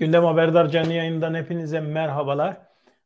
[0.00, 2.56] Gündem Haberdar canlı yayından hepinize merhabalar.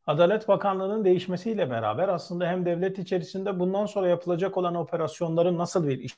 [0.07, 5.99] Adalet Bakanlığı'nın değişmesiyle beraber aslında hem devlet içerisinde bundan sonra yapılacak olan operasyonların nasıl bir
[5.99, 6.13] iş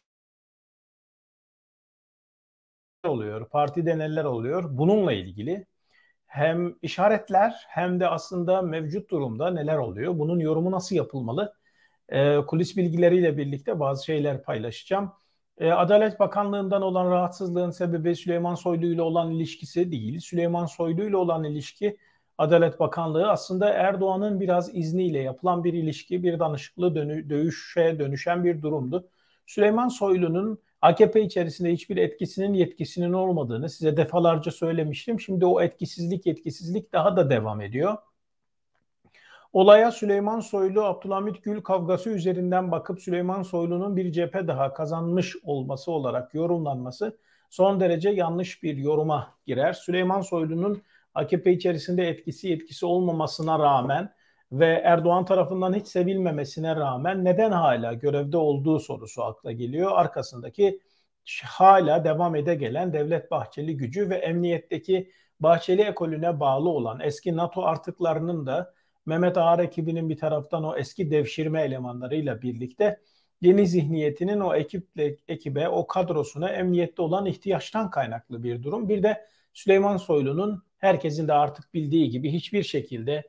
[3.03, 5.65] oluyor, partide neler oluyor bununla ilgili
[6.27, 11.53] hem işaretler hem de aslında mevcut durumda neler oluyor, bunun yorumu nasıl yapılmalı,
[12.09, 15.13] e, kulis bilgileriyle birlikte bazı şeyler paylaşacağım.
[15.57, 20.19] E, Adalet Bakanlığı'ndan olan rahatsızlığın sebebi Süleyman Soylu ile olan ilişkisi değil.
[20.19, 21.97] Süleyman Soylu ile olan ilişki
[22.37, 28.61] Adalet Bakanlığı aslında Erdoğan'ın biraz izniyle yapılan bir ilişki, bir danışıklı dönü, dövüşe dönüşen bir
[28.61, 29.09] durumdu.
[29.45, 35.19] Süleyman Soylu'nun AKP içerisinde hiçbir etkisinin yetkisinin olmadığını size defalarca söylemiştim.
[35.19, 37.97] Şimdi o etkisizlik yetkisizlik daha da devam ediyor.
[39.53, 45.91] Olaya Süleyman Soylu Abdülhamit Gül kavgası üzerinden bakıp Süleyman Soylu'nun bir cephe daha kazanmış olması
[45.91, 47.17] olarak yorumlanması
[47.49, 49.73] son derece yanlış bir yoruma girer.
[49.73, 50.81] Süleyman Soylu'nun
[51.13, 54.13] AKP içerisinde etkisi etkisi olmamasına rağmen
[54.51, 59.91] ve Erdoğan tarafından hiç sevilmemesine rağmen neden hala görevde olduğu sorusu akla geliyor.
[59.95, 60.81] Arkasındaki
[61.43, 67.61] hala devam ede gelen Devlet Bahçeli gücü ve emniyetteki Bahçeli ekolüne bağlı olan eski NATO
[67.61, 68.73] artıklarının da
[69.07, 72.99] Mehmet Ağar ekibinin bir taraftan o eski devşirme elemanlarıyla birlikte
[73.41, 78.89] yeni zihniyetinin o ekiple, ekibe, o kadrosuna emniyette olan ihtiyaçtan kaynaklı bir durum.
[78.89, 83.23] Bir de Süleyman Soylu'nun herkesin de artık bildiği gibi hiçbir şekilde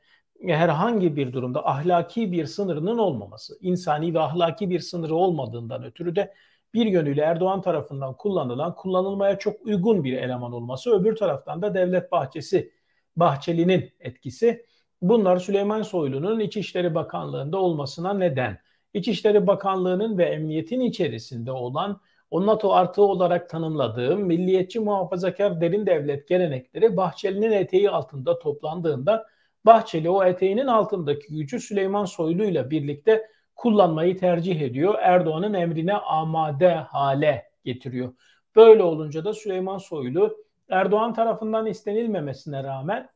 [0.46, 6.34] herhangi bir durumda ahlaki bir sınırının olmaması, insani ve ahlaki bir sınırı olmadığından ötürü de
[6.74, 12.12] bir yönüyle Erdoğan tarafından kullanılan, kullanılmaya çok uygun bir eleman olması, öbür taraftan da Devlet
[12.12, 12.72] Bahçesi,
[13.16, 14.66] Bahçeli'nin etkisi
[15.02, 18.58] Bunlar Süleyman Soylu'nun İçişleri Bakanlığı'nda olmasına neden.
[18.94, 26.28] İçişleri Bakanlığı'nın ve emniyetin içerisinde olan o NATO artığı olarak tanımladığım milliyetçi muhafazakar derin devlet
[26.28, 29.26] gelenekleri Bahçeli'nin eteği altında toplandığında
[29.66, 34.94] Bahçeli o eteğinin altındaki gücü Süleyman Soylu ile birlikte kullanmayı tercih ediyor.
[35.00, 38.12] Erdoğan'ın emrine amade hale getiriyor.
[38.56, 40.36] Böyle olunca da Süleyman Soylu
[40.68, 43.08] Erdoğan tarafından istenilmemesine rağmen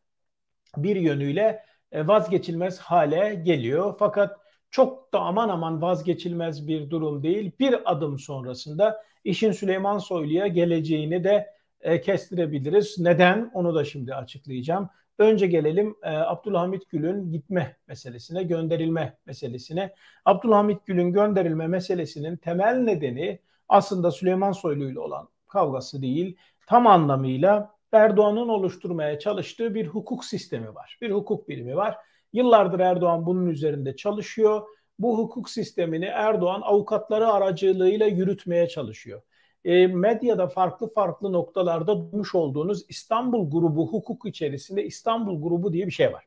[0.76, 1.62] bir yönüyle
[1.94, 3.94] vazgeçilmez hale geliyor.
[3.98, 4.36] Fakat
[4.70, 7.52] çok da aman aman vazgeçilmez bir durum değil.
[7.60, 12.98] Bir adım sonrasında işin Süleyman Soylu'ya geleceğini de e, kestirebiliriz.
[12.98, 13.50] Neden?
[13.54, 14.88] Onu da şimdi açıklayacağım.
[15.18, 19.94] Önce gelelim e, Abdülhamit Gül'ün gitme meselesine, gönderilme meselesine.
[20.24, 23.38] Abdülhamit Gül'ün gönderilme meselesinin temel nedeni
[23.68, 26.36] aslında Süleyman Soylu ile olan kavgası değil,
[26.66, 30.98] tam anlamıyla Erdoğan'ın oluşturmaya çalıştığı bir hukuk sistemi var.
[31.00, 31.96] Bir hukuk bilimi var.
[32.32, 34.62] Yıllardır Erdoğan bunun üzerinde çalışıyor.
[34.98, 39.22] Bu hukuk sistemini Erdoğan avukatları aracılığıyla yürütmeye çalışıyor.
[39.64, 45.92] E, medyada farklı farklı noktalarda duymuş olduğunuz İstanbul grubu hukuk içerisinde İstanbul grubu diye bir
[45.92, 46.24] şey var.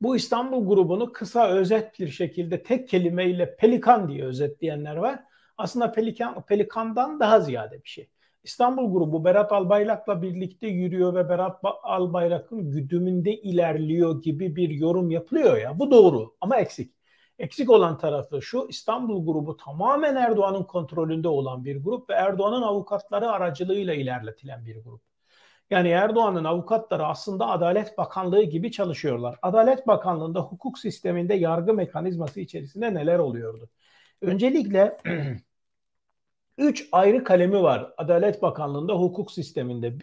[0.00, 5.24] Bu İstanbul grubunu kısa özet bir şekilde tek kelimeyle pelikan diye özetleyenler var.
[5.58, 8.08] Aslında pelikan, pelikandan daha ziyade bir şey.
[8.42, 15.56] İstanbul grubu Berat Albayrak'la birlikte yürüyor ve Berat Albayrak'ın güdümünde ilerliyor gibi bir yorum yapılıyor
[15.56, 15.78] ya.
[15.78, 16.94] Bu doğru ama eksik.
[17.38, 23.30] Eksik olan tarafı şu İstanbul grubu tamamen Erdoğan'ın kontrolünde olan bir grup ve Erdoğan'ın avukatları
[23.30, 25.02] aracılığıyla ilerletilen bir grup.
[25.70, 29.38] Yani Erdoğan'ın avukatları aslında Adalet Bakanlığı gibi çalışıyorlar.
[29.42, 33.68] Adalet Bakanlığı'nda hukuk sisteminde yargı mekanizması içerisinde neler oluyordu?
[34.22, 34.96] Öncelikle
[36.58, 39.94] Üç ayrı kalemi var Adalet Bakanlığı'nda hukuk sisteminde.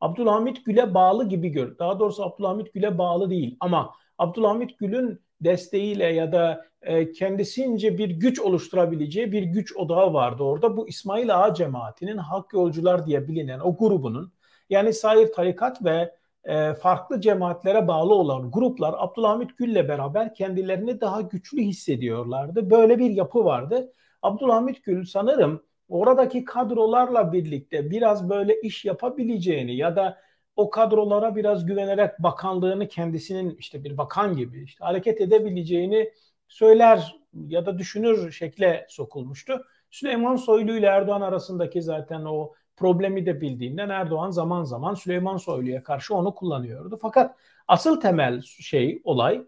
[0.00, 1.78] Abdülhamit Gül'e bağlı gibi gör.
[1.78, 8.10] Daha doğrusu Abdülhamit Gül'e bağlı değil ama Abdülhamit Gül'ün desteğiyle ya da e, kendisince bir
[8.10, 10.76] güç oluşturabileceği bir güç odağı vardı orada.
[10.76, 14.32] Bu İsmail Ağa cemaatinin Hak Yolcular diye bilinen o grubunun
[14.70, 16.14] yani sair tarikat ve
[16.44, 22.70] e, farklı cemaatlere bağlı olan gruplar Abdülhamit Gül'le beraber kendilerini daha güçlü hissediyorlardı.
[22.70, 23.92] Böyle bir yapı vardı.
[24.22, 30.18] Abdülhamit Gül sanırım oradaki kadrolarla birlikte biraz böyle iş yapabileceğini ya da
[30.56, 36.12] o kadrolara biraz güvenerek bakanlığını kendisinin işte bir bakan gibi işte hareket edebileceğini
[36.48, 39.64] söyler ya da düşünür şekle sokulmuştu.
[39.90, 45.82] Süleyman Soylu ile Erdoğan arasındaki zaten o problemi de bildiğinden Erdoğan zaman zaman Süleyman Soylu'ya
[45.82, 46.98] karşı onu kullanıyordu.
[47.02, 47.36] Fakat
[47.68, 49.44] asıl temel şey olay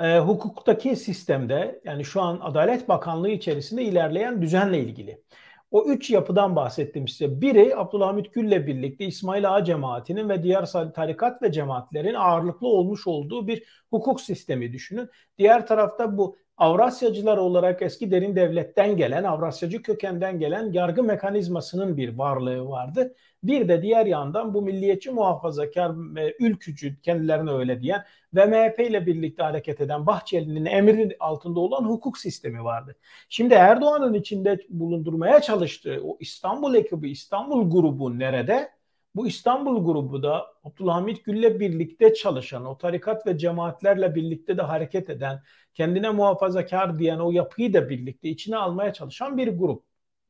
[0.00, 5.22] e, hukuktaki sistemde yani şu an Adalet Bakanlığı içerisinde ilerleyen düzenle ilgili.
[5.70, 7.40] O üç yapıdan bahsettim size.
[7.40, 13.46] Biri Abdülhamit Gül'le birlikte İsmail Ağa cemaatinin ve diğer tarikat ve cemaatlerin ağırlıklı olmuş olduğu
[13.46, 15.08] bir hukuk sistemi düşünün.
[15.38, 22.18] Diğer tarafta bu Avrasyacılar olarak eski derin devletten gelen, Avrasyacı kökenden gelen yargı mekanizmasının bir
[22.18, 23.14] varlığı vardı.
[23.42, 25.92] Bir de diğer yandan bu milliyetçi muhafazakar
[26.40, 28.04] ülkücü kendilerine öyle diyen
[28.34, 32.96] ve MHP ile birlikte hareket eden Bahçeli'nin emri altında olan hukuk sistemi vardı.
[33.28, 38.68] Şimdi Erdoğan'ın içinde bulundurmaya çalıştığı o İstanbul ekibi, İstanbul grubu nerede?
[39.14, 45.10] Bu İstanbul grubu da Abdülhamit Gül'le birlikte çalışan, o tarikat ve cemaatlerle birlikte de hareket
[45.10, 45.42] eden,
[45.74, 49.84] kendine muhafazakar diyen o yapıyı da birlikte içine almaya çalışan bir grup.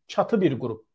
[0.08, 0.87] Çatı bir grup.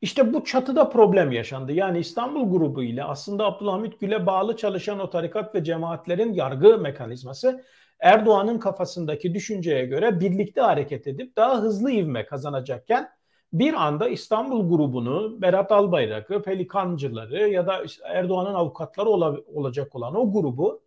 [0.00, 1.72] İşte bu çatıda problem yaşandı.
[1.72, 7.64] Yani İstanbul grubu ile aslında Abdülhamit Gül'e bağlı çalışan o tarikat ve cemaatlerin yargı mekanizması
[8.00, 13.15] Erdoğan'ın kafasındaki düşünceye göre birlikte hareket edip daha hızlı ivme kazanacakken
[13.58, 20.32] bir anda İstanbul grubunu, Berat Albayrak'ı, Pelikancıları ya da Erdoğan'ın avukatları ola, olacak olan o
[20.32, 20.82] grubu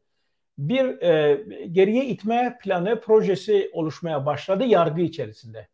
[0.57, 5.67] bir e, geriye itme planı projesi oluşmaya başladı yargı içerisinde.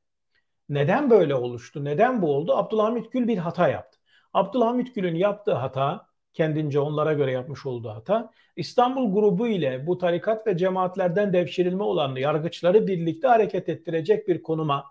[0.70, 1.86] Neden böyle oluştu?
[1.86, 2.56] Neden bu oldu?
[2.56, 4.00] Abdülhamit Gül bir hata yaptı.
[4.34, 10.48] Abdülhamit Gül'ün yaptığı hata, kendince onlara göre yapmış olduğu hata, İstanbul grubu ile bu tarikat
[10.48, 14.86] ve cemaatlerden devşirilme olan yargıçları birlikte hareket ettirecek bir konuma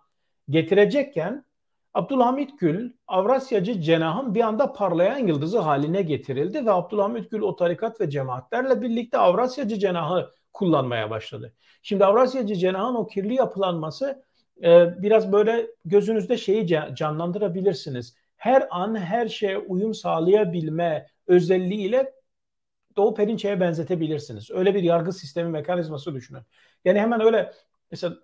[0.50, 1.44] getirecekken
[1.94, 8.00] Abdülhamit Gül Avrasyacı cenahın bir anda parlayan yıldızı haline getirildi ve Abdülhamit Gül o tarikat
[8.00, 11.54] ve cemaatlerle birlikte Avrasyacı cenahı kullanmaya başladı.
[11.82, 14.24] Şimdi Avrasyacı cenahın o kirli yapılanması
[14.62, 18.16] e, biraz böyle gözünüzde şeyi canlandırabilirsiniz.
[18.36, 22.12] Her an her şeye uyum sağlayabilme özelliğiyle
[22.96, 24.50] Doğu Perinçe'ye benzetebilirsiniz.
[24.50, 26.42] Öyle bir yargı sistemi mekanizması düşünün.
[26.84, 27.52] Yani hemen öyle
[27.90, 28.14] mesela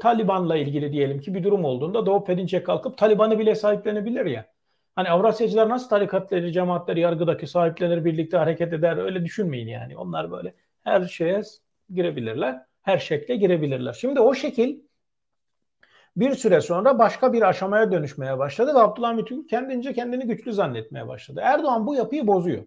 [0.00, 4.46] Taliban'la ilgili diyelim ki bir durum olduğunda Doğu Perinçek kalkıp Taliban'ı bile sahiplenebilir ya.
[4.94, 9.96] Hani Avrasyacılar nasıl tarikatları, cemaatleri yargıdaki sahiplenir, birlikte hareket eder öyle düşünmeyin yani.
[9.96, 10.54] Onlar böyle
[10.84, 11.42] her şeye
[11.94, 12.62] girebilirler.
[12.82, 13.92] Her şekle girebilirler.
[13.92, 14.80] Şimdi o şekil
[16.16, 21.40] bir süre sonra başka bir aşamaya dönüşmeye başladı ve Abdülhamit kendince kendini güçlü zannetmeye başladı.
[21.44, 22.64] Erdoğan bu yapıyı bozuyor.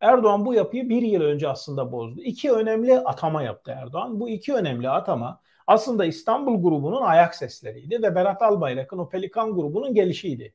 [0.00, 2.20] Erdoğan bu yapıyı bir yıl önce aslında bozdu.
[2.20, 4.20] İki önemli atama yaptı Erdoğan.
[4.20, 9.94] Bu iki önemli atama aslında İstanbul grubunun ayak sesleriydi ve Berat Albayrak'ın o Pelikan grubunun
[9.94, 10.54] gelişiydi.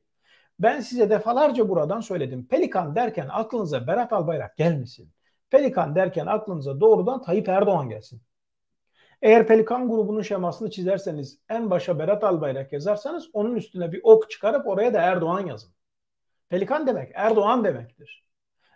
[0.58, 2.46] Ben size defalarca buradan söyledim.
[2.46, 5.12] Pelikan derken aklınıza Berat Albayrak gelmesin.
[5.50, 8.22] Pelikan derken aklınıza doğrudan Tayyip Erdoğan gelsin.
[9.22, 14.66] Eğer Pelikan grubunun şemasını çizerseniz en başa Berat Albayrak yazarsanız onun üstüne bir ok çıkarıp
[14.66, 15.70] oraya da Erdoğan yazın.
[16.48, 18.24] Pelikan demek Erdoğan demektir.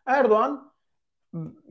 [0.06, 0.72] Erdoğan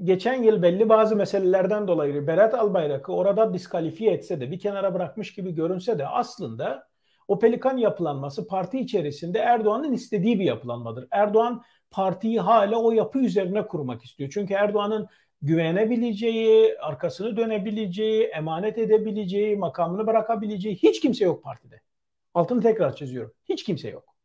[0.03, 5.33] geçen yıl belli bazı meselelerden dolayı Berat Albayrak'ı orada diskalifiye etse de bir kenara bırakmış
[5.33, 6.87] gibi görünse de aslında
[7.27, 11.07] o pelikan yapılanması parti içerisinde Erdoğan'ın istediği bir yapılanmadır.
[11.11, 14.29] Erdoğan partiyi hala o yapı üzerine kurmak istiyor.
[14.33, 15.07] Çünkü Erdoğan'ın
[15.41, 21.81] güvenebileceği, arkasını dönebileceği, emanet edebileceği, makamını bırakabileceği hiç kimse yok partide.
[22.33, 23.33] Altını tekrar çiziyorum.
[23.49, 24.15] Hiç kimse yok.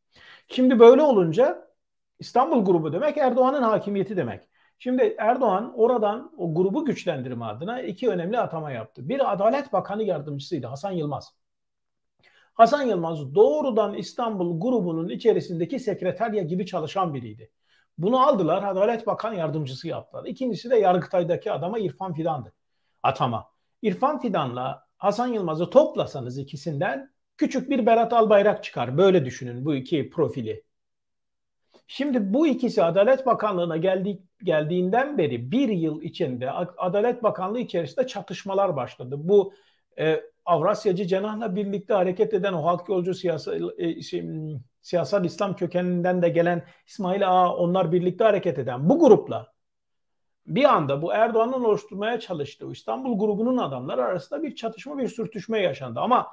[0.49, 1.71] Şimdi böyle olunca
[2.19, 4.50] İstanbul grubu demek Erdoğan'ın hakimiyeti demek.
[4.83, 9.09] Şimdi Erdoğan oradan o grubu güçlendirme adına iki önemli atama yaptı.
[9.09, 11.35] Bir Adalet Bakanı yardımcısıydı Hasan Yılmaz.
[12.55, 17.51] Hasan Yılmaz doğrudan İstanbul grubunun içerisindeki sekreterya gibi çalışan biriydi.
[17.99, 20.25] Bunu aldılar Adalet Bakan yardımcısı yaptılar.
[20.25, 22.53] İkincisi de Yargıtay'daki adama İrfan Fidan'dı.
[23.03, 23.51] Atama.
[23.83, 28.99] İrfan Fidan'la Hasan Yılmaz'ı toplasanız ikisinden küçük bir Berat Albayrak çıkar.
[28.99, 30.65] Böyle düşünün bu iki profili.
[31.87, 38.77] Şimdi bu ikisi Adalet Bakanlığı'na geldi, geldiğinden beri bir yıl içinde Adalet Bakanlığı içerisinde çatışmalar
[38.77, 39.17] başladı.
[39.19, 39.55] Bu
[39.99, 44.01] e, Avrasyacı cenahla birlikte hareket eden o halk yolcu siyasal, e,
[44.81, 49.53] siyasal İslam kökeninden de gelen İsmail Ağa onlar birlikte hareket eden bu grupla
[50.47, 56.01] bir anda bu Erdoğan'ın oluşturmaya çalıştığı İstanbul grubunun adamları arasında bir çatışma, bir sürtüşme yaşandı.
[56.01, 56.27] Ama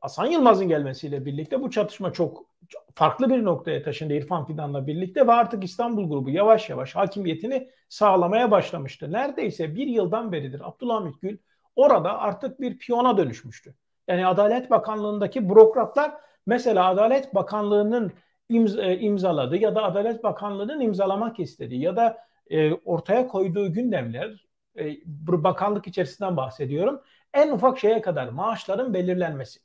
[0.00, 2.46] Hasan Yılmaz'ın gelmesiyle birlikte bu çatışma çok
[2.94, 8.50] farklı bir noktaya taşındı İrfan Fidan'la birlikte ve artık İstanbul grubu yavaş yavaş hakimiyetini sağlamaya
[8.50, 9.12] başlamıştı.
[9.12, 11.38] Neredeyse bir yıldan beridir Abdülhamit Gül
[11.76, 13.74] orada artık bir piyona dönüşmüştü.
[14.08, 16.12] Yani Adalet Bakanlığı'ndaki bürokratlar
[16.46, 18.12] mesela Adalet Bakanlığı'nın
[18.48, 22.18] imz, e, imzaladığı ya da Adalet Bakanlığı'nın imzalamak istediği ya da
[22.50, 24.46] e, ortaya koyduğu gündemler
[24.78, 24.96] e,
[25.44, 27.00] bakanlık içerisinden bahsediyorum.
[27.34, 29.60] En ufak şeye kadar maaşların belirlenmesi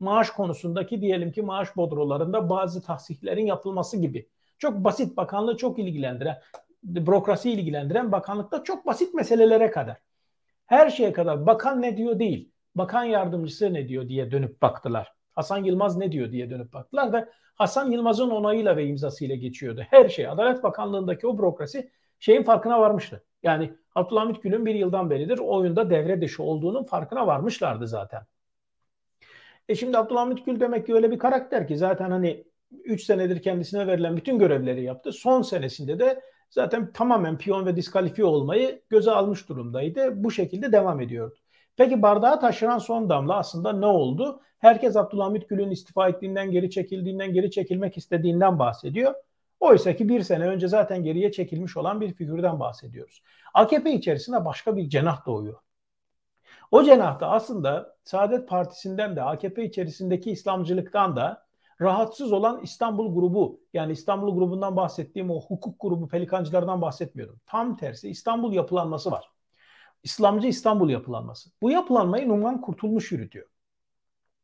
[0.00, 4.28] maaş konusundaki diyelim ki maaş bodrolarında bazı tahsihlerin yapılması gibi.
[4.58, 6.38] Çok basit bakanlığı çok ilgilendiren,
[6.82, 9.96] bürokrasi ilgilendiren bakanlıkta çok basit meselelere kadar.
[10.66, 15.12] Her şeye kadar bakan ne diyor değil, bakan yardımcısı ne diyor diye dönüp baktılar.
[15.32, 19.82] Hasan Yılmaz ne diyor diye dönüp baktılar ve Hasan Yılmaz'ın onayıyla ve imzasıyla geçiyordu.
[19.90, 23.24] Her şey Adalet Bakanlığı'ndaki o bürokrasi şeyin farkına varmıştı.
[23.42, 28.22] Yani Abdülhamit Gül'ün bir yıldan beridir oyunda devre dışı olduğunun farkına varmışlardı zaten.
[29.68, 32.44] E şimdi Abdülhamit Gül demek ki öyle bir karakter ki zaten hani
[32.84, 35.12] 3 senedir kendisine verilen bütün görevleri yaptı.
[35.12, 36.20] Son senesinde de
[36.50, 40.24] zaten tamamen piyon ve diskalifiye olmayı göze almış durumdaydı.
[40.24, 41.34] Bu şekilde devam ediyordu.
[41.76, 44.40] Peki bardağı taşıran son damla aslında ne oldu?
[44.58, 49.14] Herkes Abdülhamit Gül'ün istifa ettiğinden, geri çekildiğinden, geri çekilmek istediğinden bahsediyor.
[49.60, 53.22] Oysa ki bir sene önce zaten geriye çekilmiş olan bir figürden bahsediyoruz.
[53.54, 55.58] AKP içerisinde başka bir cenah doğuyor.
[56.70, 61.46] O cenahta aslında Saadet Partisi'nden de AKP içerisindeki İslamcılıktan da
[61.80, 67.40] rahatsız olan İstanbul grubu yani İstanbul grubundan bahsettiğim o hukuk grubu pelikancılardan bahsetmiyorum.
[67.46, 69.30] Tam tersi İstanbul yapılanması var.
[70.02, 71.50] İslamcı İstanbul yapılanması.
[71.62, 73.46] Bu yapılanmayı Numan Kurtulmuş yürütüyor.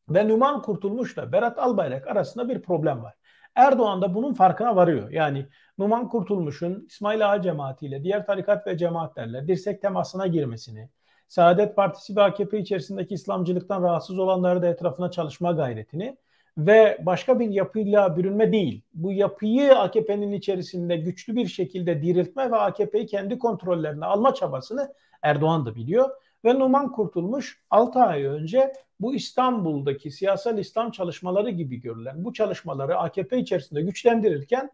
[0.09, 3.15] Ve Numan Kurtulmuş'la Berat Albayrak arasında bir problem var.
[3.55, 5.11] Erdoğan da bunun farkına varıyor.
[5.11, 5.47] Yani
[5.79, 10.91] Numan Kurtulmuş'un İsmail Ağa cemaatiyle, diğer tarikat ve cemaatlerle dirsek temasına girmesini,
[11.33, 16.17] Saadet Partisi ve AKP içerisindeki İslamcılıktan rahatsız olanları da etrafına çalışma gayretini
[16.59, 18.83] ve başka bir yapıyla bürünme değil.
[18.95, 25.67] Bu yapıyı AKP'nin içerisinde güçlü bir şekilde diriltme ve AKP'yi kendi kontrollerine alma çabasını Erdoğan
[25.67, 26.11] da biliyor.
[26.45, 32.99] Ve Numan Kurtulmuş 6 ay önce bu İstanbul'daki siyasal İslam çalışmaları gibi görülen bu çalışmaları
[32.99, 34.71] AKP içerisinde güçlendirirken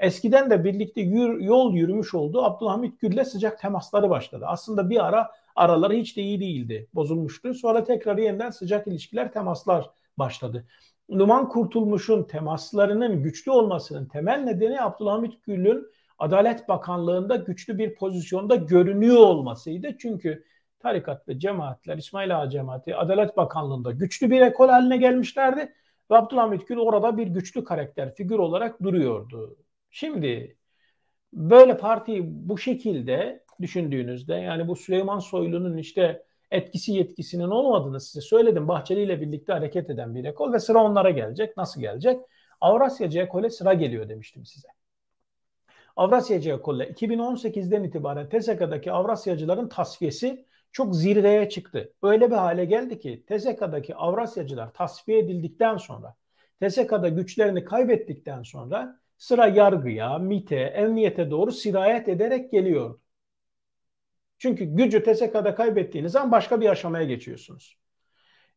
[0.00, 1.00] eskiden de birlikte
[1.40, 4.44] yol yürümüş olduğu Abdülhamit Gül'le sıcak temasları başladı.
[4.48, 7.54] Aslında bir ara araları hiç de iyi değildi, bozulmuştu.
[7.54, 10.66] Sonra tekrar yeniden sıcak ilişkiler, temaslar başladı.
[11.08, 15.86] Numan Kurtulmuş'un temaslarının güçlü olmasının temel nedeni Abdülhamit Gül'ün
[16.18, 19.96] Adalet Bakanlığı'nda güçlü bir pozisyonda görünüyor olmasıydı.
[19.98, 20.44] Çünkü
[20.80, 25.74] tarikat ve cemaatler, İsmail Ağa cemaati Adalet Bakanlığı'nda güçlü bir ekol haline gelmişlerdi.
[26.10, 29.56] Ve Abdülhamit Gül orada bir güçlü karakter, figür olarak duruyordu.
[29.90, 30.56] Şimdi
[31.32, 38.68] böyle partiyi bu şekilde düşündüğünüzde yani bu Süleyman Soylu'nun işte etkisi yetkisinin olmadığını size söyledim.
[38.68, 41.56] Bahçeli ile birlikte hareket eden bir ekol ve sıra onlara gelecek.
[41.56, 42.20] Nasıl gelecek?
[42.60, 44.68] Avrasyacı ekole sıra geliyor demiştim size.
[45.96, 51.92] Avrasyacı ekolle 2018'den itibaren TSK'daki Avrasyacıların tasfiyesi çok zirveye çıktı.
[52.02, 56.14] Öyle bir hale geldi ki TSK'daki Avrasyacılar tasfiye edildikten sonra
[56.60, 63.00] TSK'da güçlerini kaybettikten sonra sıra yargıya, MIT'e, emniyete doğru sirayet ederek geliyordu.
[64.40, 67.76] Çünkü gücü TSK'da kaybettiğiniz zaman başka bir aşamaya geçiyorsunuz.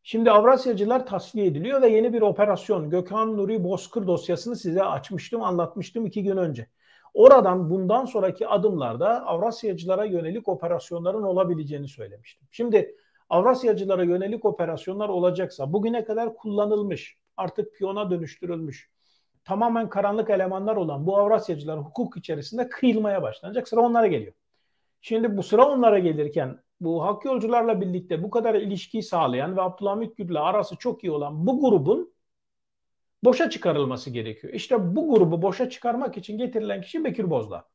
[0.02, 6.06] Şimdi Avrasyacılar tasfiye ediliyor ve yeni bir operasyon Gökhan Nuri Bozkır dosyasını size açmıştım, anlatmıştım
[6.06, 6.66] iki gün önce.
[7.14, 12.48] Oradan bundan sonraki adımlarda Avrasyacılara yönelik operasyonların olabileceğini söylemiştim.
[12.50, 12.96] Şimdi
[13.30, 18.90] Avrasyacılara yönelik operasyonlar olacaksa bugüne kadar kullanılmış, artık piyona dönüştürülmüş,
[19.44, 23.68] tamamen karanlık elemanlar olan bu Avrasyacılar hukuk içerisinde kıyılmaya başlanacak.
[23.68, 24.34] Sıra onlara geliyor.
[25.06, 30.16] Şimdi bu sıra onlara gelirken bu hak yolcularla birlikte bu kadar ilişkiyi sağlayan ve Abdülhamit
[30.16, 32.14] Gül'le arası çok iyi olan bu grubun
[33.24, 34.52] boşa çıkarılması gerekiyor.
[34.52, 37.68] İşte bu grubu boşa çıkarmak için getirilen kişi Bekir Bozdağ.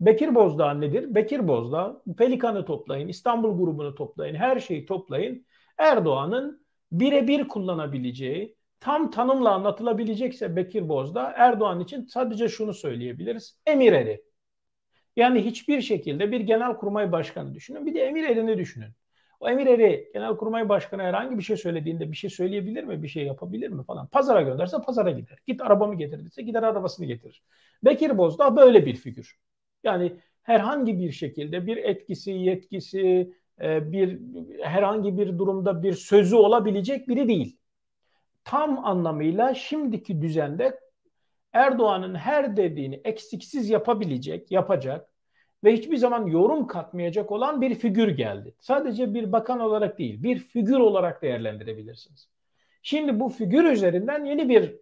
[0.00, 1.14] Bekir Bozdağ nedir?
[1.14, 5.46] Bekir Bozdağ Pelikan'ı toplayın, İstanbul grubunu toplayın, her şeyi toplayın.
[5.78, 13.60] Erdoğan'ın birebir kullanabileceği, tam tanımla anlatılabilecekse Bekir Bozdağ Erdoğan için sadece şunu söyleyebiliriz.
[13.66, 14.27] Emir eri.
[15.18, 17.86] Yani hiçbir şekilde bir genelkurmay başkanı düşünün.
[17.86, 18.88] Bir de emir erini düşünün.
[19.40, 23.02] O emir eri genelkurmay başkanı herhangi bir şey söylediğinde bir şey söyleyebilir mi?
[23.02, 24.06] Bir şey yapabilir mi falan.
[24.06, 25.38] Pazara gönderse pazara gider.
[25.46, 27.42] Git arabamı getir dese gider arabasını getirir.
[27.84, 29.38] Bekir Bozdağ böyle bir figür.
[29.84, 34.20] Yani herhangi bir şekilde bir etkisi, yetkisi, e, bir
[34.62, 37.58] herhangi bir durumda bir sözü olabilecek biri değil.
[38.44, 40.80] Tam anlamıyla şimdiki düzende
[41.52, 45.08] Erdoğan'ın her dediğini eksiksiz yapabilecek, yapacak
[45.64, 48.54] ve hiçbir zaman yorum katmayacak olan bir figür geldi.
[48.60, 52.28] Sadece bir bakan olarak değil, bir figür olarak değerlendirebilirsiniz.
[52.82, 54.76] Şimdi bu figür üzerinden yeni bir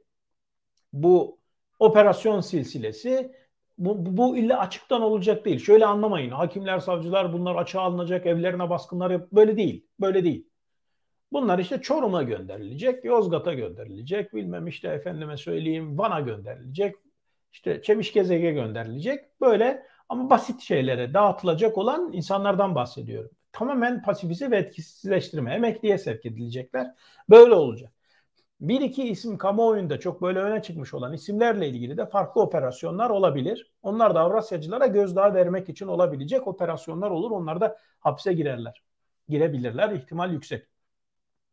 [0.92, 1.38] bu
[1.78, 3.32] operasyon silsilesi
[3.78, 5.58] bu, bu illa açıktan olacak değil.
[5.58, 6.30] Şöyle anlamayın.
[6.30, 9.28] Hakimler, savcılar bunlar açığa alınacak, evlerine baskınlar yap.
[9.32, 9.87] Böyle değil.
[10.00, 10.49] Böyle değil.
[11.33, 16.95] Bunlar işte Çorum'a gönderilecek, Yozgat'a gönderilecek, bilmem işte efendime söyleyeyim Van'a gönderilecek,
[17.52, 19.40] işte Çemişgezek'e gönderilecek.
[19.40, 23.30] Böyle ama basit şeylere dağıtılacak olan insanlardan bahsediyorum.
[23.52, 26.95] Tamamen pasifize ve etkisizleştirme, emekliye sevk edilecekler.
[27.30, 27.92] Böyle olacak.
[28.61, 33.73] Bir iki isim kamuoyunda çok böyle öne çıkmış olan isimlerle ilgili de farklı operasyonlar olabilir.
[33.83, 37.30] Onlar da Avrasyacılara gözdağı vermek için olabilecek operasyonlar olur.
[37.30, 38.83] Onlar da hapse girerler.
[39.28, 39.90] Girebilirler.
[39.90, 40.75] ihtimal yüksek.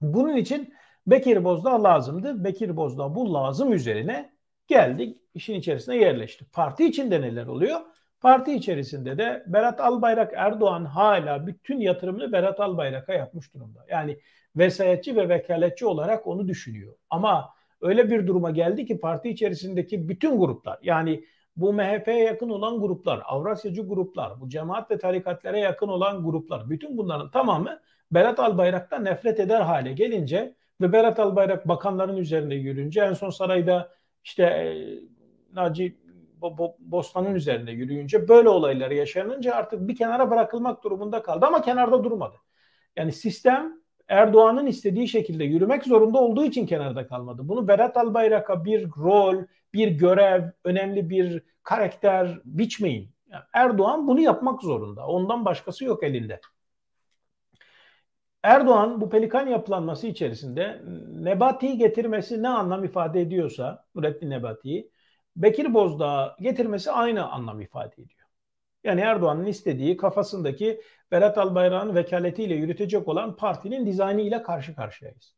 [0.03, 0.73] Bunun için
[1.07, 2.43] Bekir Bozdağ lazımdı.
[2.43, 4.33] Bekir Bozdağ bu lazım üzerine
[4.67, 6.45] geldi işin içerisine yerleşti.
[6.53, 7.79] Parti içinde neler oluyor?
[8.21, 13.85] Parti içerisinde de Berat Albayrak Erdoğan hala bütün yatırımını Berat Albayrak'a yapmış durumda.
[13.89, 14.19] Yani
[14.55, 16.93] vesayetçi ve vekaletçi olarak onu düşünüyor.
[17.09, 17.49] Ama
[17.81, 21.23] öyle bir duruma geldi ki parti içerisindeki bütün gruplar yani
[21.55, 26.97] bu MHP'ye yakın olan gruplar, Avrasyacı gruplar, bu cemaat ve tarikatlara yakın olan gruplar, bütün
[26.97, 27.79] bunların tamamı
[28.11, 33.89] Berat Albayrak'tan nefret eder hale gelince ve Berat Albayrak bakanların üzerinde yürünce en son sarayda
[34.23, 34.73] işte e,
[35.53, 35.97] Naci
[36.79, 42.35] Bostan'ın üzerinde yürüyünce böyle olayları yaşanınca artık bir kenara bırakılmak durumunda kaldı ama kenarda durmadı.
[42.95, 47.41] Yani sistem Erdoğan'ın istediği şekilde yürümek zorunda olduğu için kenarda kalmadı.
[47.45, 49.35] Bunu Berat Albayrak'a bir rol,
[49.73, 53.09] bir görev, önemli bir karakter biçmeyin.
[53.27, 55.07] Yani Erdoğan bunu yapmak zorunda.
[55.07, 56.41] Ondan başkası yok elinde.
[58.43, 64.91] Erdoğan bu pelikan yapılanması içerisinde Nebati'yi getirmesi ne anlam ifade ediyorsa, Nurettin Nebati'yi,
[65.35, 68.27] Bekir Bozdağ getirmesi aynı anlam ifade ediyor.
[68.83, 70.81] Yani Erdoğan'ın istediği kafasındaki
[71.11, 75.35] Berat Albayrak'ın vekaletiyle yürütecek olan partinin dizaynı ile karşı karşıyayız.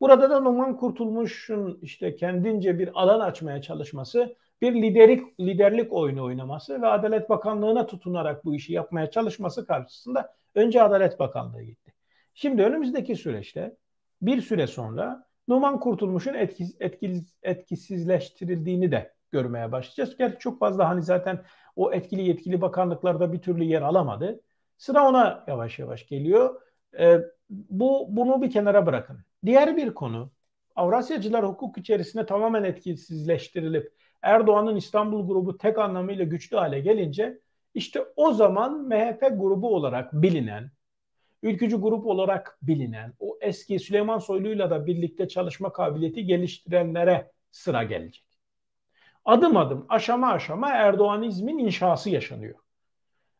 [0.00, 6.82] Burada da Numan Kurtulmuş'un işte kendince bir alan açmaya çalışması, bir liderlik liderlik oyunu oynaması
[6.82, 11.81] ve Adalet Bakanlığı'na tutunarak bu işi yapmaya çalışması karşısında önce Adalet Bakanlığı gitti.
[12.34, 13.76] Şimdi önümüzdeki süreçte
[14.22, 20.16] bir süre sonra Numan Kurtulmuş'un etkisiz, etkisiz, etkisizleştirildiğini de görmeye başlayacağız.
[20.16, 21.44] Gerçi çok fazla hani zaten
[21.76, 24.40] o etkili yetkili bakanlıklarda bir türlü yer alamadı.
[24.78, 26.60] Sıra ona yavaş yavaş geliyor.
[26.98, 27.20] E,
[27.50, 29.18] bu bunu bir kenara bırakın.
[29.44, 30.32] Diğer bir konu
[30.76, 37.38] Avrasyacılar hukuk içerisinde tamamen etkisizleştirilip Erdoğan'ın İstanbul grubu tek anlamıyla güçlü hale gelince
[37.74, 40.70] işte o zaman MHP grubu olarak bilinen,
[41.42, 48.32] ülkücü grup olarak bilinen, o eski Süleyman Soylu'yla da birlikte çalışma kabiliyeti geliştirenlere sıra gelecek
[49.24, 52.54] adım adım aşama aşama Erdoğanizmin inşası yaşanıyor.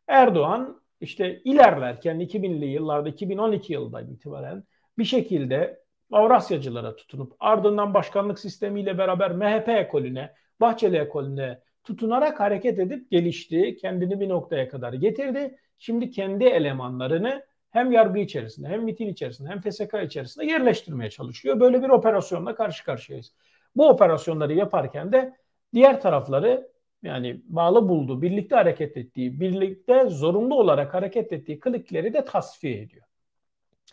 [0.07, 4.63] Erdoğan işte ilerlerken 2000'li yıllarda 2012 yılından itibaren
[4.97, 13.11] bir şekilde Avrasyacılara tutunup ardından başkanlık sistemiyle beraber MHP ekolüne, Bahçeli ekolüne tutunarak hareket edip
[13.11, 13.75] gelişti.
[13.81, 15.57] Kendini bir noktaya kadar getirdi.
[15.77, 21.59] Şimdi kendi elemanlarını hem yargı içerisinde hem MİT'in içerisinde hem TSK içerisinde yerleştirmeye çalışıyor.
[21.59, 23.33] Böyle bir operasyonla karşı karşıyayız.
[23.75, 25.33] Bu operasyonları yaparken de
[25.73, 26.71] Diğer tarafları
[27.03, 33.05] yani bağlı bulduğu, birlikte hareket ettiği, birlikte zorunlu olarak hareket ettiği klikleri de tasfiye ediyor.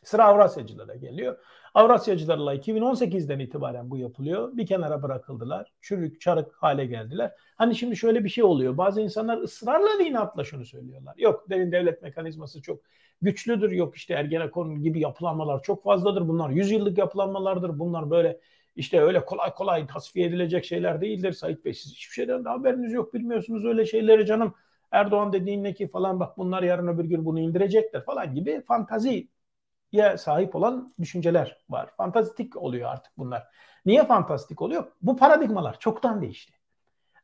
[0.03, 1.39] Sıra Avrasyacılara geliyor.
[1.75, 4.57] Avrasyacılarla 2018'den itibaren bu yapılıyor.
[4.57, 5.73] Bir kenara bırakıldılar.
[5.81, 7.33] Çürük, çarık hale geldiler.
[7.57, 8.79] Hani şimdi şöyle bir şey oluyor.
[8.79, 11.15] Bazı insanlar ısrarla inatla şunu söylüyorlar.
[11.19, 12.81] Yok derin devlet mekanizması çok
[13.23, 13.71] güçlüdür.
[13.71, 16.29] Yok işte Ergenekon gibi yapılanmalar çok fazladır.
[16.29, 17.79] Bunlar 100 yıllık yapılanmalardır.
[17.79, 18.41] Bunlar böyle
[18.77, 21.75] işte öyle kolay kolay tasfiye edilecek şeyler değildir Sait Bey.
[21.75, 24.55] Siz hiçbir şeyden de haberiniz yok bilmiyorsunuz öyle şeyleri canım.
[24.91, 28.63] Erdoğan dediğin ne ki falan bak bunlar yarın öbür gün bunu indirecekler falan gibi
[29.91, 31.91] fantaziye sahip olan düşünceler var.
[31.97, 33.43] Fantastik oluyor artık bunlar.
[33.87, 34.93] Niye fantastik oluyor?
[35.03, 36.53] Bu paradigmalar çoktan değişti.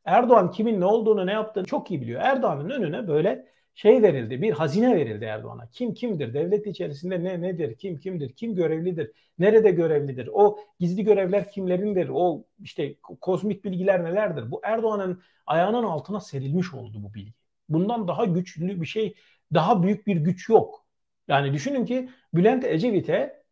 [0.05, 2.21] Erdoğan kimin ne olduğunu ne yaptığını çok iyi biliyor.
[2.21, 5.69] Erdoğan'ın önüne böyle şey verildi, bir hazine verildi Erdoğan'a.
[5.71, 6.33] Kim kimdir?
[6.33, 7.77] Devlet içerisinde ne nedir?
[7.77, 8.33] Kim kimdir?
[8.33, 9.11] Kim görevlidir?
[9.39, 10.29] Nerede görevlidir?
[10.33, 12.09] O gizli görevler kimlerindir?
[12.13, 14.51] O işte kozmik bilgiler nelerdir?
[14.51, 17.33] Bu Erdoğan'ın ayağının altına serilmiş oldu bu bilgi.
[17.69, 19.15] Bundan daha güçlü bir şey,
[19.53, 20.86] daha büyük bir güç yok.
[21.27, 23.43] Yani düşünün ki Bülent Ecevit'e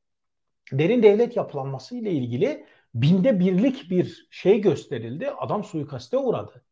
[0.72, 5.32] derin devlet yapılanması ile ilgili binde birlik bir şey gösterildi.
[5.32, 6.66] Adam suikaste uğradı.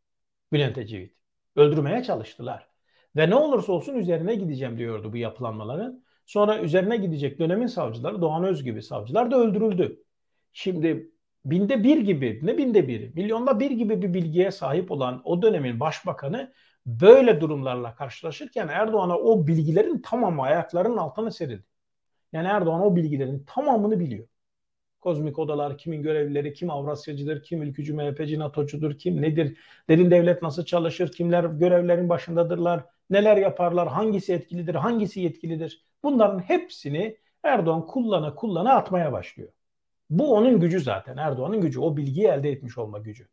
[0.53, 1.17] Bülent Ecevit.
[1.55, 2.69] Öldürmeye çalıştılar.
[3.15, 6.03] Ve ne olursa olsun üzerine gideceğim diyordu bu yapılanmaların.
[6.25, 10.03] Sonra üzerine gidecek dönemin savcıları Doğan Öz gibi savcılar da öldürüldü.
[10.53, 11.12] Şimdi
[11.45, 15.79] binde bir gibi ne binde bir milyonda bir gibi bir bilgiye sahip olan o dönemin
[15.79, 16.53] başbakanı
[16.85, 21.65] böyle durumlarla karşılaşırken Erdoğan'a o bilgilerin tamamı ayaklarının altına serildi.
[22.33, 24.27] Yani Erdoğan o bilgilerin tamamını biliyor.
[25.01, 29.57] Kozmik odalar, kimin görevlileri, kim Avrasyacıdır, kim ülkücü MHP'ci, NATO'cudur, kim nedir,
[29.89, 35.85] derin devlet nasıl çalışır, kimler görevlerin başındadırlar, neler yaparlar, hangisi etkilidir, hangisi yetkilidir.
[36.03, 39.49] Bunların hepsini Erdoğan kullana kullana atmaya başlıyor.
[40.13, 41.17] Bu onun gücü zaten.
[41.17, 41.79] Erdoğan'ın gücü.
[41.79, 43.27] O bilgiyi elde etmiş olma gücü.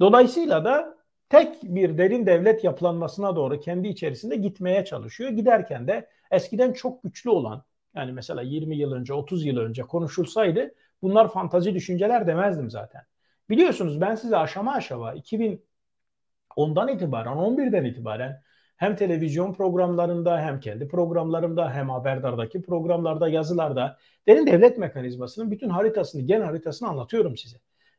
[0.00, 5.30] Dolayısıyla da tek bir derin devlet yapılanmasına doğru kendi içerisinde gitmeye çalışıyor.
[5.30, 10.74] Giderken de eskiden çok güçlü olan yani mesela 20 yıl önce 30 yıl önce konuşulsaydı
[11.02, 13.02] bunlar fantazi düşünceler demezdim zaten.
[13.50, 18.42] Biliyorsunuz ben size aşama aşama 2010'dan itibaren 11'den itibaren
[18.78, 26.22] hem televizyon programlarında hem kendi programlarımda hem haberdardaki programlarda yazılarda derin devlet mekanizmasının bütün haritasını
[26.22, 27.56] gen haritasını anlatıyorum size.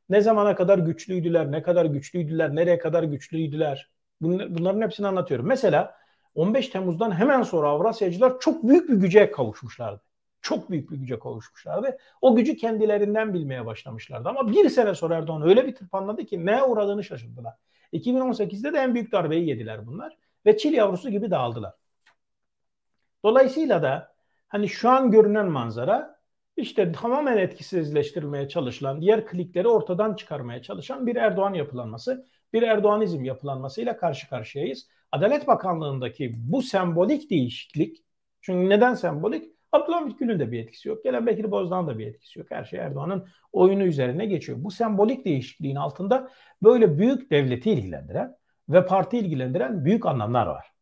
[0.09, 3.89] Ne zamana kadar güçlüydüler, ne kadar güçlüydüler, nereye kadar güçlüydüler.
[4.21, 5.47] Bunların hepsini anlatıyorum.
[5.47, 5.95] Mesela
[6.35, 10.01] 15 Temmuz'dan hemen sonra Avrasyacılar çok büyük bir güce kavuşmuşlardı.
[10.41, 11.97] Çok büyük bir güce kavuşmuşlardı.
[12.21, 14.29] O gücü kendilerinden bilmeye başlamışlardı.
[14.29, 17.53] Ama bir sene sonra Erdoğan öyle bir tırpanladı ki neye uğradığını şaşırdılar.
[17.93, 20.17] 2018'de de en büyük darbeyi yediler bunlar.
[20.49, 21.73] Ve çil yavrusu gibi dağıldılar.
[23.25, 24.13] Dolayısıyla da
[24.47, 26.19] hani şu an görünen manzara
[26.57, 33.97] işte tamamen etkisizleştirmeye çalışılan, diğer klikleri ortadan çıkarmaya çalışan bir Erdoğan yapılanması, bir Erdoğanizm yapılanmasıyla
[33.97, 34.87] karşı karşıyayız.
[35.11, 38.03] Adalet Bakanlığı'ndaki bu sembolik değişiklik,
[38.41, 39.53] çünkü neden sembolik?
[39.71, 41.03] Abdülhamit Gül'ün de bir etkisi yok.
[41.03, 42.47] Gelen Bekir Bozdağ'ın da bir etkisi yok.
[42.51, 44.57] Her şey Erdoğan'ın oyunu üzerine geçiyor.
[44.61, 46.29] Bu sembolik değişikliğin altında
[46.63, 48.38] böyle büyük devleti ilgilendiren
[48.69, 50.73] ve parti ilgilendiren büyük anlamlar var.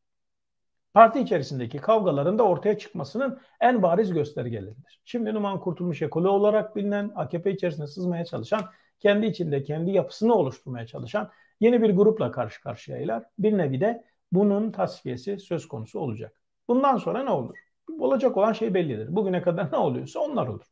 [0.94, 5.02] Parti içerisindeki kavgaların da ortaya çıkmasının en bariz göstergeleridir.
[5.06, 8.62] Şimdi Numan Kurtulmuş ekolü olarak bilinen, AKP içerisinde sızmaya çalışan,
[9.00, 13.24] kendi içinde kendi yapısını oluşturmaya çalışan yeni bir grupla karşı karşıyaylar.
[13.40, 16.42] Bir nevi de bunun tasfiyesi söz konusu olacak.
[16.68, 17.58] Bundan sonra ne olur?
[18.00, 19.16] Olacak olan şey bellidir.
[19.16, 20.66] Bugüne kadar ne oluyorsa onlar olur.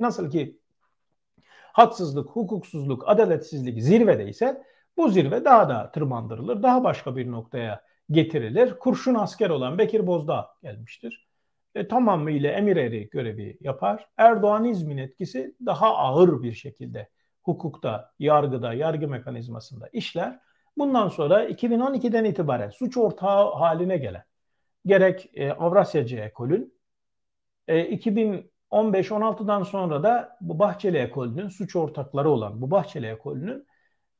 [0.00, 0.58] Nasıl ki
[1.72, 4.62] haksızlık, hukuksuzluk, adaletsizlik zirvedeyse
[4.96, 6.62] bu zirve daha da tırmandırılır.
[6.62, 8.78] Daha başka bir noktaya getirilir.
[8.78, 11.28] Kurşun asker olan Bekir Bozdağ gelmiştir.
[11.74, 14.08] E, tamamıyla emir eri görevi yapar.
[14.16, 17.08] Erdoğanizmin etkisi daha ağır bir şekilde
[17.42, 20.40] hukukta, yargıda, yargı mekanizmasında işler.
[20.76, 24.24] Bundan sonra 2012'den itibaren suç ortağı haline gelen
[24.86, 26.74] gerek e, Avrasyacı ekolün
[27.68, 33.66] e, 2015-16'dan sonra da bu Bahçeli ekolünün suç ortakları olan bu Bahçeli ekolünün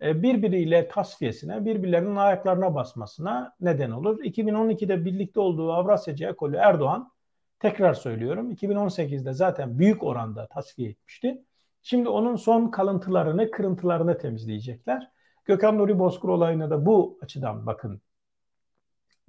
[0.02, 4.24] birbiriyle tasfiyesine, birbirlerinin ayaklarına basmasına neden olur.
[4.24, 7.12] 2012'de birlikte olduğu Avrasyacı ekolü Erdoğan,
[7.58, 11.44] tekrar söylüyorum 2018'de zaten büyük oranda tasfiye etmişti.
[11.82, 15.08] Şimdi onun son kalıntılarını, kırıntılarını temizleyecekler.
[15.44, 18.02] Gökhan Nuri Bozkır olayına da bu açıdan bakın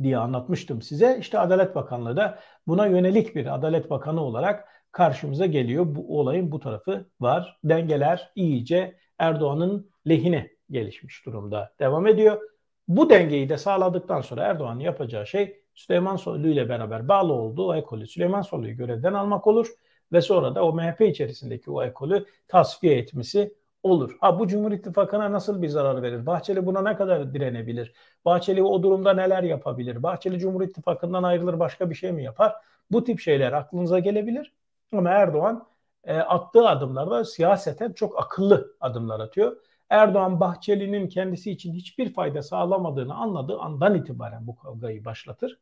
[0.04, 1.18] diye anlatmıştım size.
[1.20, 5.86] İşte Adalet Bakanlığı da buna yönelik bir Adalet Bakanı olarak karşımıza geliyor.
[5.96, 7.60] Bu olayın bu tarafı var.
[7.64, 12.42] Dengeler iyice Erdoğan'ın lehine gelişmiş durumda devam ediyor.
[12.88, 17.76] Bu dengeyi de sağladıktan sonra Erdoğan'ın yapacağı şey Süleyman Soylu ile beraber bağlı olduğu o
[17.76, 19.68] ekolü Süleyman Soylu'yu görevden almak olur
[20.14, 24.18] ve sonra da o MHP içerisindeki o ekolü tasfiye etmesi olur.
[24.22, 26.26] Ha bu Cumhur İttifakı'na nasıl bir zarar verir?
[26.26, 27.94] Bahçeli buna ne kadar direnebilir?
[28.26, 30.04] Bahçeli o durumda neler yapabilir?
[30.04, 32.56] Bahçeli Cumhur İttifakı'ndan ayrılır başka bir şey mi yapar?
[32.92, 34.54] Bu tip şeyler aklınıza gelebilir.
[34.94, 35.68] Ama Erdoğan
[36.04, 39.58] e, attığı adımlarda siyaseten çok akıllı adımlar atıyor.
[39.90, 45.60] Erdoğan Bahçeli'nin kendisi için hiçbir fayda sağlamadığını anladığı andan itibaren bu kavgayı başlatır.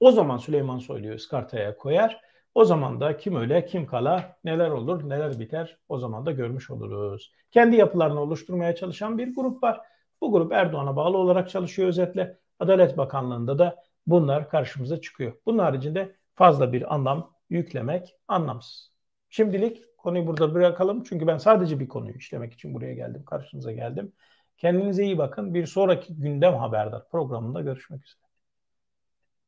[0.00, 2.20] O zaman Süleyman Soylu'yu ıskartaya koyar.
[2.54, 6.70] O zaman da kim öyle kim kala neler olur neler biter o zaman da görmüş
[6.70, 7.32] oluruz.
[7.50, 9.80] Kendi yapılarını oluşturmaya çalışan bir grup var.
[10.20, 12.38] Bu grup Erdoğan'a bağlı olarak çalışıyor özetle.
[12.58, 15.32] Adalet Bakanlığı'nda da bunlar karşımıza çıkıyor.
[15.46, 18.89] Bunun haricinde fazla bir anlam yüklemek anlamsız.
[19.30, 21.04] Şimdilik konuyu burada bırakalım.
[21.04, 23.24] Çünkü ben sadece bir konuyu işlemek için buraya geldim.
[23.24, 24.12] Karşınıza geldim.
[24.56, 25.54] Kendinize iyi bakın.
[25.54, 28.29] Bir sonraki gündem haberdar programında görüşmek üzere.